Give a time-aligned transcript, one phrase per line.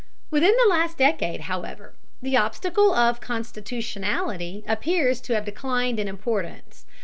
[0.31, 1.93] Within the last decade, however,
[2.23, 6.87] the obstacle of constitutionality appears to have declined in importance.